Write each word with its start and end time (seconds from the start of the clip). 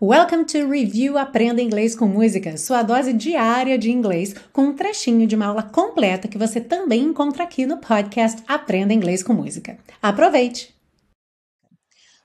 Welcome 0.00 0.44
to 0.44 0.70
Review 0.70 1.18
Aprenda 1.18 1.60
Inglês 1.60 1.96
com 1.96 2.06
Música, 2.06 2.56
sua 2.56 2.84
dose 2.84 3.12
diária 3.12 3.76
de 3.76 3.90
inglês, 3.90 4.32
com 4.52 4.66
um 4.66 4.72
trechinho 4.72 5.26
de 5.26 5.34
uma 5.34 5.46
aula 5.46 5.64
completa 5.64 6.28
que 6.28 6.38
você 6.38 6.60
também 6.60 7.02
encontra 7.02 7.42
aqui 7.42 7.66
no 7.66 7.78
podcast 7.78 8.40
Aprenda 8.46 8.94
Inglês 8.94 9.24
com 9.24 9.32
Música. 9.32 9.76
Aproveite! 10.00 10.72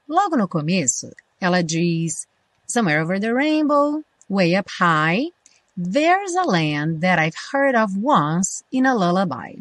Logo 0.07 0.37
no 0.37 0.47
começo, 0.47 1.09
ela 1.41 1.63
diz: 1.63 2.27
Somewhere 2.67 3.01
over 3.01 3.19
the 3.19 3.33
rainbow, 3.33 4.03
way 4.29 4.55
up 4.55 4.69
high, 4.79 5.31
there's 5.75 6.35
a 6.35 6.43
land 6.43 6.99
that 6.99 7.19
I've 7.19 7.35
heard 7.51 7.75
of 7.75 7.97
once 7.99 8.63
in 8.71 8.85
a 8.85 8.93
lullaby. 8.93 9.57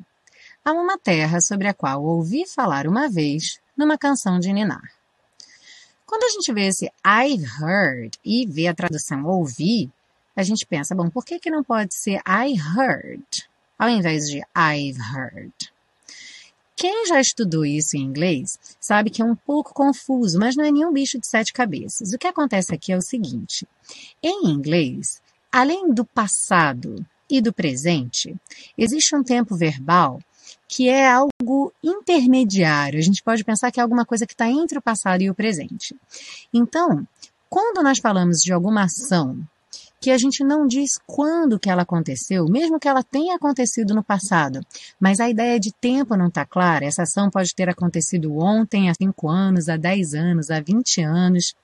Há 0.62 0.72
uma 0.72 0.98
terra 0.98 1.40
sobre 1.40 1.66
a 1.66 1.72
qual 1.72 2.04
ouvi 2.04 2.46
falar 2.46 2.86
uma 2.86 3.08
vez 3.08 3.58
numa 3.74 3.96
canção 3.96 4.38
de 4.38 4.52
ninar. 4.52 5.02
Quando 6.12 6.24
a 6.24 6.29
gente 6.29 6.52
vê 6.52 6.66
esse 6.66 6.92
I've 7.06 7.42
heard 7.42 8.18
e 8.22 8.46
vê 8.46 8.66
a 8.66 8.74
tradução 8.74 9.24
ouvir, 9.24 9.91
a 10.37 10.42
gente 10.42 10.66
pensa, 10.66 10.95
bom, 10.95 11.09
por 11.09 11.24
que, 11.24 11.41
que 11.41 11.50
não 11.50 11.64
pode 11.64 11.95
ser 11.95 12.20
I 12.28 12.52
heard 12.54 13.48
ao 13.78 13.88
invés 13.88 14.28
de 14.28 14.42
I've 14.54 15.01
heard? 15.01 15.54
Quem 16.77 17.06
já 17.06 17.18
estudou 17.18 17.64
isso 17.64 17.96
em 17.96 18.02
inglês 18.02 18.59
sabe 18.78 19.09
que 19.09 19.23
é 19.23 19.24
um 19.24 19.34
pouco 19.34 19.73
confuso, 19.73 20.38
mas 20.38 20.54
não 20.54 20.66
é 20.66 20.70
nenhum 20.70 20.92
bicho 20.92 21.18
de 21.18 21.27
sete 21.27 21.51
cabeças. 21.51 22.12
O 22.12 22.18
que 22.18 22.26
acontece 22.26 22.74
aqui 22.74 22.92
é 22.92 22.96
o 22.98 23.01
seguinte: 23.01 23.66
em 24.23 24.51
inglês, 24.51 25.23
além 25.51 25.95
do 25.95 26.04
passado 26.04 27.02
e 27.30 27.40
do 27.40 27.54
presente, 27.54 28.37
existe 28.76 29.16
um 29.16 29.24
tempo 29.24 29.56
verbal 29.56 30.20
que 30.72 30.88
é 30.88 31.06
algo 31.06 31.70
intermediário. 31.84 32.98
A 32.98 33.02
gente 33.02 33.22
pode 33.22 33.44
pensar 33.44 33.70
que 33.70 33.78
é 33.78 33.82
alguma 33.82 34.06
coisa 34.06 34.26
que 34.26 34.32
está 34.32 34.48
entre 34.48 34.78
o 34.78 34.82
passado 34.82 35.20
e 35.20 35.28
o 35.28 35.34
presente. 35.34 35.95
Então, 36.50 37.06
quando 37.50 37.84
nós 37.84 37.98
falamos 37.98 38.38
de 38.38 38.54
alguma 38.54 38.84
ação 38.84 39.38
que 40.00 40.10
a 40.10 40.16
gente 40.16 40.42
não 40.42 40.66
diz 40.66 40.98
quando 41.06 41.60
que 41.60 41.68
ela 41.68 41.82
aconteceu, 41.82 42.46
mesmo 42.46 42.80
que 42.80 42.88
ela 42.88 43.02
tenha 43.02 43.37
acontecido 43.37 43.95
no 43.95 44.02
passado, 44.02 44.60
mas 44.98 45.20
a 45.20 45.29
ideia 45.29 45.60
de 45.60 45.70
tempo 45.74 46.16
não 46.16 46.29
está 46.29 46.46
clara. 46.46 46.86
Essa 46.86 47.02
ação 47.02 47.29
pode 47.29 47.54
ter 47.54 47.68
acontecido 47.68 48.34
ontem, 48.38 48.88
há 48.88 48.95
5 48.95 49.29
anos, 49.29 49.68
há 49.68 49.76
10 49.76 50.14
anos, 50.14 50.51
há 50.51 50.59
20 50.59 51.02
anos. 51.02 51.54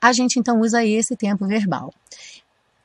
A 0.00 0.12
gente 0.12 0.40
então 0.40 0.60
usa 0.60 0.84
esse 0.84 1.16
tempo 1.16 1.46
verbal. 1.46 1.94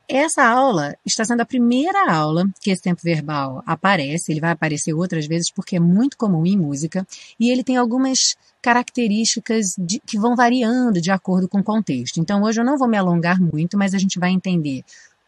Essa 0.08 0.46
aula 0.46 0.98
está 1.06 1.23
sendo 1.23 1.42
a 1.42 1.46
primeira 1.46 2.12
aula 2.12 2.46
que 2.59 2.70
esse 2.70 2.82
tempo 2.82 3.02
verbal 3.02 3.64
aparece. 3.66 4.32
Ele 4.32 4.42
vai 4.42 4.52
aparecer 4.52 4.94
outras 4.94 5.26
vezes 5.26 5.50
porque 5.50 5.78
é 5.78 5.80
muito 5.80 6.18
comum 6.18 6.46
em 6.46 6.58
música 6.58 7.08
e 7.40 7.50
ele 7.50 7.64
tem 7.64 7.78
algumas 7.78 8.36
características 8.62 9.76
de, 9.78 10.00
que 10.06 10.20
vão 10.20 10.36
variando 10.36 11.02
de 11.02 11.12
acordo 11.12 11.48
com 11.48 11.59
o 11.59 11.64
contexto. 11.64 12.20
Então, 12.20 12.44
hoje 12.44 12.59
eu 12.62 12.66
não 12.66 12.78
vou 12.78 12.88
me 12.88 12.98
alongar 12.98 13.40
muito, 13.40 13.78
mas 13.78 13.94
a 13.94 13.98
gente 13.98 14.20
vai 14.20 14.31
entender 14.31 14.84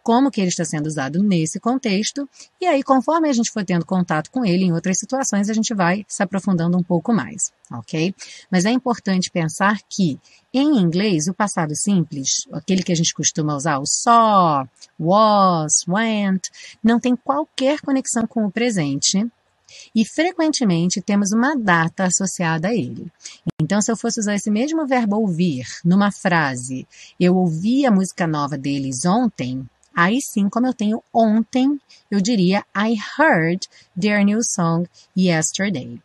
como 0.06 0.30
que 0.30 0.40
ele 0.40 0.50
está 0.50 0.64
sendo 0.64 0.86
usado 0.86 1.24
nesse 1.24 1.60
contexto, 1.60 2.30
e 2.62 2.68
aí 2.68 2.84
conforme 2.84 3.28
a 3.28 3.34
gente 3.34 3.52
for 3.52 3.66
tendo 3.66 3.84
contato 3.84 4.30
com 4.30 4.46
ele 4.46 4.64
em 4.64 4.72
outras 4.72 5.00
situações, 5.00 5.50
a 5.50 5.54
gente 5.54 5.74
vai 5.74 6.06
se 6.08 6.22
aprofundando 6.22 6.78
um 6.78 6.84
pouco 6.84 7.12
mais, 7.12 7.52
ok? 7.72 8.14
Mas 8.52 8.66
é 8.66 8.70
importante 8.70 9.32
pensar 9.32 9.80
que 9.90 10.20
em 10.54 10.78
inglês 10.78 11.28
o 11.28 11.34
passado 11.34 11.76
simples, 11.76 12.48
aquele 12.54 12.84
que 12.84 12.92
a 12.92 12.96
gente 12.96 13.16
costuma 13.16 13.56
usar, 13.56 13.80
o 13.80 13.86
saw, 13.88 14.68
was, 15.00 15.84
went, 15.88 16.50
não 16.84 17.00
tem 17.00 17.16
qualquer 17.16 17.82
conexão 17.82 18.28
com 18.28 18.46
o 18.46 18.52
presente, 18.52 19.28
e 19.96 20.06
frequentemente 20.06 21.02
temos 21.02 21.32
uma 21.32 21.56
data 21.56 22.04
associada 22.04 22.68
a 22.68 22.76
ele. 22.76 23.12
Então, 23.60 23.82
se 23.82 23.92
eu 23.92 23.98
fosse 23.98 24.20
usar 24.20 24.36
esse 24.36 24.52
mesmo 24.52 24.86
verbo 24.86 25.18
ouvir 25.18 25.66
numa 25.84 26.12
frase, 26.12 26.88
eu 27.20 27.36
ouvi 27.36 27.86
a 27.86 27.92
música 27.92 28.28
nova 28.28 28.56
deles 28.56 29.04
ontem, 29.06 29.68
Aí 29.96 30.20
sim, 30.22 30.50
como 30.50 30.68
eu 30.68 30.74
tenho 30.74 31.02
ontem, 31.14 31.80
eu 32.12 32.20
diria 32.20 32.66
I 32.76 32.98
heard 33.18 33.66
their 34.00 34.26
new 34.26 34.44
song 34.44 34.90
yesterday. 35.18 36.02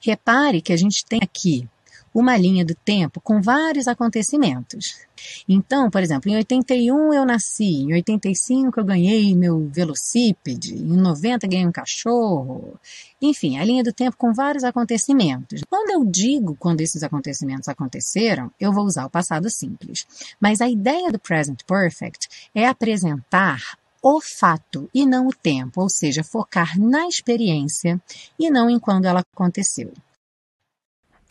Repare 0.00 0.60
que 0.60 0.72
a 0.72 0.76
gente 0.76 1.04
tem 1.06 1.20
aqui 1.22 1.66
uma 2.14 2.36
linha 2.36 2.64
do 2.64 2.74
tempo 2.76 3.20
com 3.20 3.42
vários 3.42 3.88
acontecimentos. 3.88 5.00
Então, 5.48 5.90
por 5.90 6.00
exemplo, 6.00 6.30
em 6.30 6.36
81 6.36 7.12
eu 7.12 7.24
nasci, 7.24 7.82
em 7.82 7.92
85 7.94 8.78
eu 8.78 8.84
ganhei 8.84 9.34
meu 9.34 9.66
velocípede, 9.68 10.74
em 10.74 10.96
90 10.96 11.48
ganhei 11.48 11.66
um 11.66 11.72
cachorro. 11.72 12.78
Enfim, 13.20 13.58
a 13.58 13.64
linha 13.64 13.82
do 13.82 13.92
tempo 13.92 14.16
com 14.16 14.32
vários 14.32 14.62
acontecimentos. 14.62 15.62
Quando 15.68 15.90
eu 15.90 16.04
digo 16.04 16.56
quando 16.56 16.82
esses 16.82 17.02
acontecimentos 17.02 17.68
aconteceram, 17.68 18.50
eu 18.60 18.72
vou 18.72 18.84
usar 18.84 19.06
o 19.06 19.10
passado 19.10 19.50
simples. 19.50 20.06
Mas 20.38 20.60
a 20.60 20.68
ideia 20.68 21.10
do 21.10 21.18
present 21.18 21.62
perfect 21.66 22.28
é 22.54 22.68
apresentar 22.68 23.76
o 24.00 24.20
fato 24.20 24.88
e 24.92 25.06
não 25.06 25.28
o 25.28 25.32
tempo, 25.32 25.80
ou 25.80 25.88
seja, 25.88 26.22
focar 26.22 26.78
na 26.78 27.08
experiência 27.08 27.98
e 28.38 28.50
não 28.50 28.68
em 28.68 28.78
quando 28.78 29.06
ela 29.06 29.20
aconteceu. 29.20 29.90